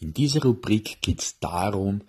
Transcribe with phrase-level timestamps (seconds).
[0.00, 2.02] In dieser Rubrik geht es darum,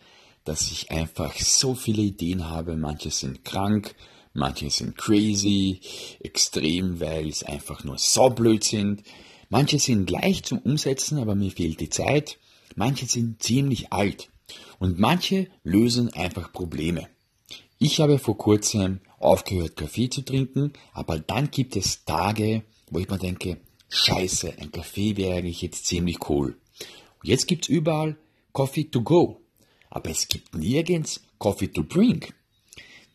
[0.43, 2.77] dass ich einfach so viele Ideen habe.
[2.77, 3.96] Manche sind krank,
[4.33, 5.81] manche sind crazy,
[6.20, 9.02] extrem, weil es einfach nur so blöd sind.
[9.49, 12.38] Manche sind leicht zum Umsetzen, aber mir fehlt die Zeit.
[12.75, 14.29] Manche sind ziemlich alt.
[14.78, 17.08] Und manche lösen einfach Probleme.
[17.80, 23.09] Ich habe vor kurzem aufgehört, Kaffee zu trinken, aber dann gibt es Tage, wo ich
[23.09, 23.58] mir denke,
[23.90, 26.55] scheiße, ein Kaffee wäre eigentlich jetzt ziemlich cool.
[27.23, 28.17] Jetzt gibt's überall
[28.54, 29.41] Coffee to go,
[29.89, 32.34] aber es gibt nirgends Coffee to drink.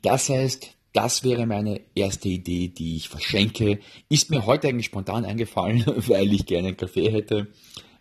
[0.03, 3.81] Das heißt, das wäre meine erste Idee, die ich verschenke.
[4.09, 7.49] Ist mir heute eigentlich spontan eingefallen, weil ich gerne einen Kaffee hätte.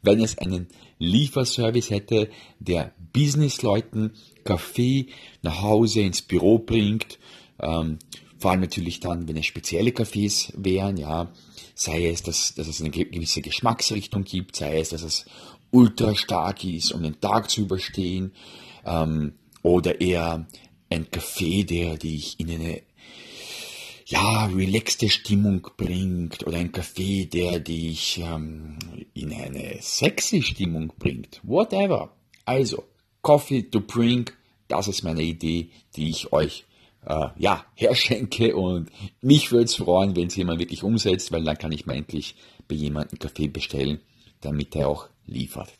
[0.01, 0.67] Wenn es einen
[0.99, 2.29] Lieferservice hätte,
[2.59, 4.13] der Businessleuten
[4.43, 5.07] Kaffee
[5.41, 7.19] nach Hause ins Büro bringt,
[7.59, 7.99] ähm,
[8.43, 11.31] vor allem natürlich dann, wenn es spezielle Kaffees wären, ja,
[11.75, 15.25] sei es, dass, dass es eine gewisse Geschmacksrichtung gibt, sei es, dass es
[15.71, 18.33] ultra stark ist, um den Tag zu überstehen,
[18.85, 20.45] ähm, oder eher
[20.89, 22.81] ein Kaffee, der dich in eine
[24.07, 28.77] ja, relaxte Stimmung bringt oder ein Kaffee, der dich ähm,
[29.13, 31.39] in eine sexy Stimmung bringt.
[31.43, 32.13] Whatever.
[32.43, 32.83] Also,
[33.21, 36.65] Coffee to drink, das ist meine Idee, die ich euch
[37.05, 38.89] äh, ja, herschenke und
[39.21, 42.35] mich würde es freuen, wenn es jemand wirklich umsetzt, weil dann kann ich mir endlich
[42.67, 43.99] bei jemandem Kaffee bestellen,
[44.41, 45.73] damit er auch liefert.